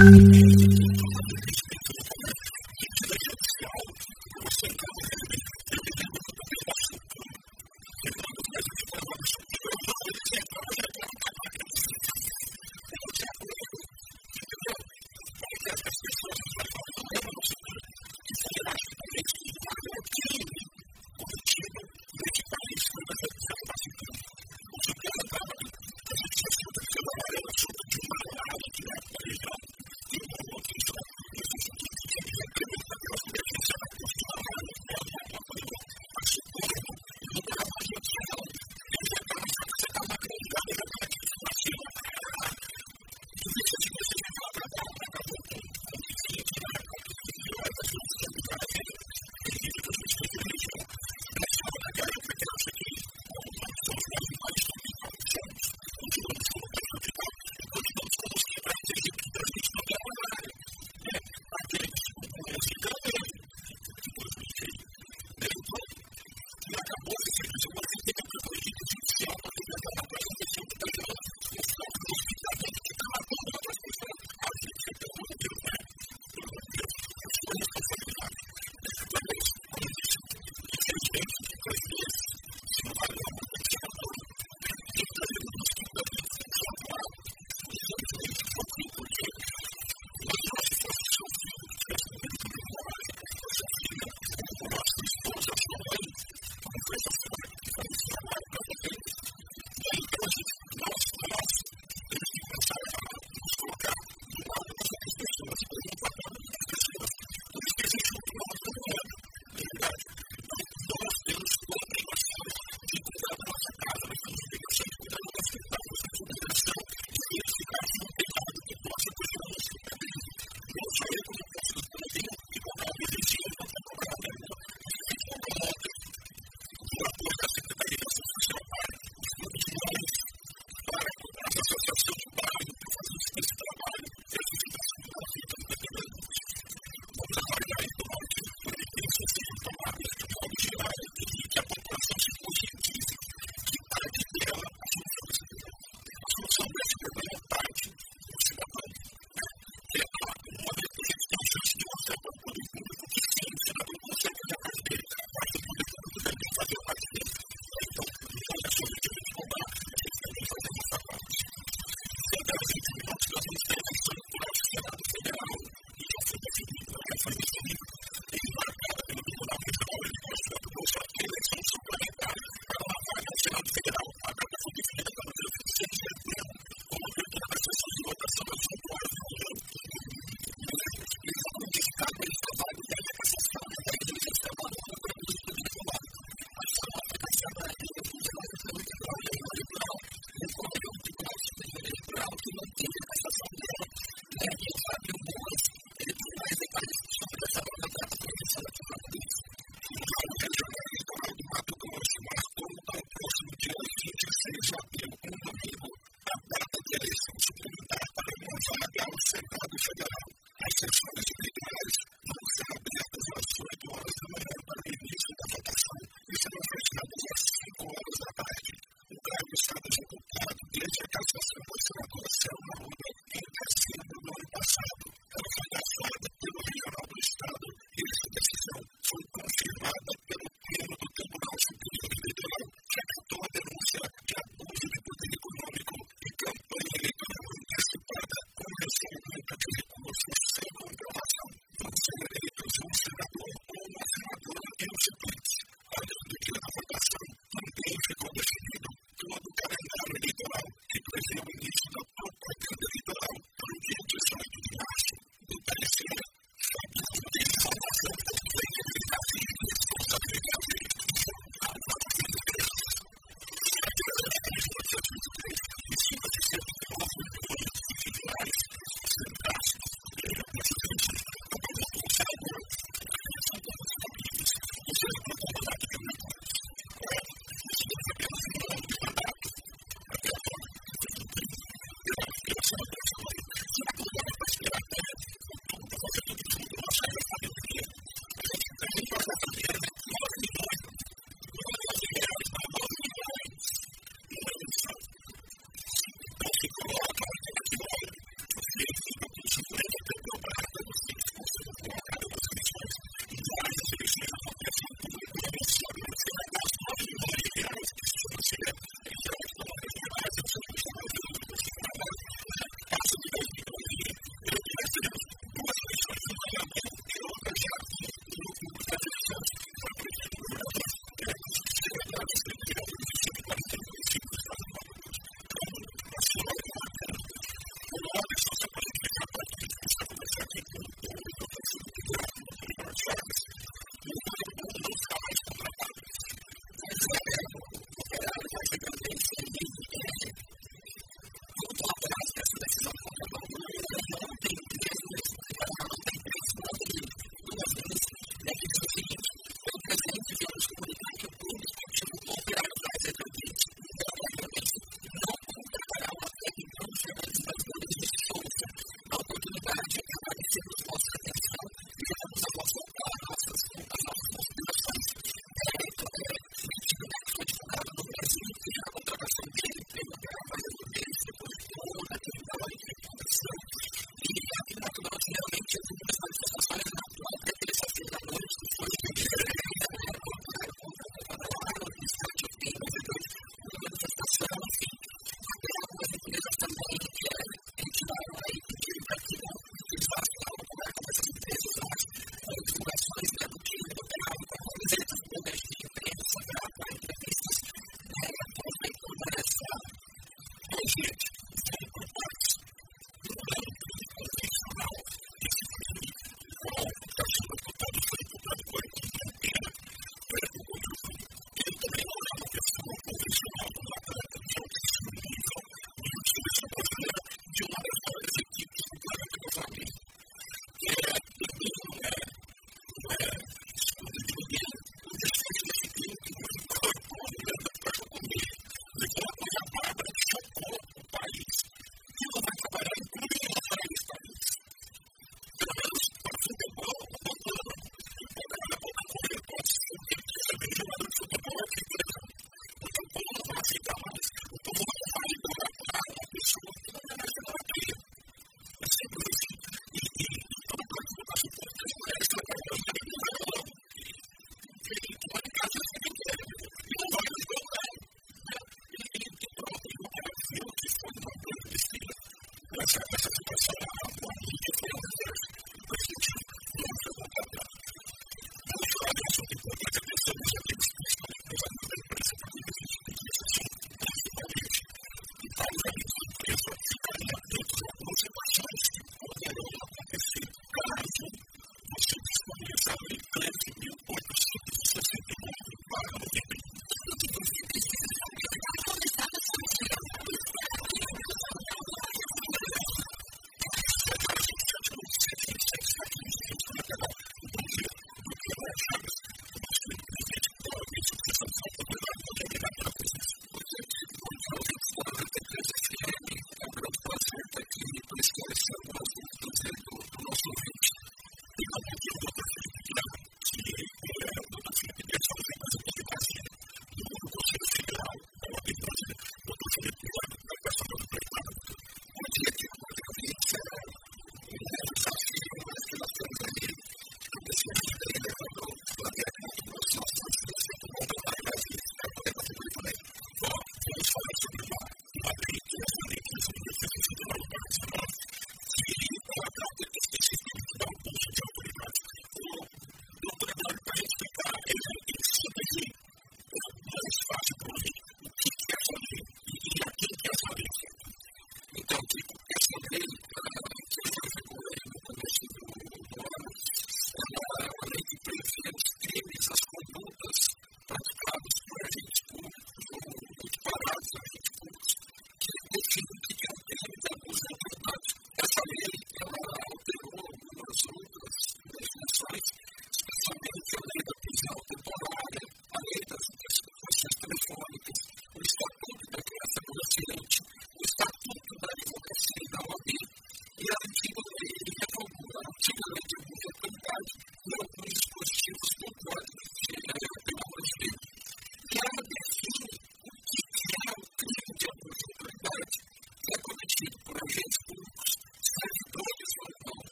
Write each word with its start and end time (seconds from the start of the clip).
Thank 0.00 0.49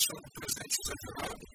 Isso 0.00 0.12
vem 0.16 1.49